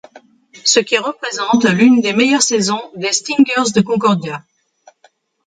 Ce 0.65 0.79
qui 0.79 0.97
représente 0.97 1.63
l'une 1.65 2.01
des 2.01 2.13
meilleures 2.13 2.41
saisons 2.41 2.81
des 2.95 3.11
Stingers 3.13 3.69
de 3.75 3.81
Concordia. 3.81 4.43